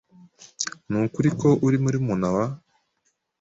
[0.89, 2.43] Nukuri ko uri murumuna wa?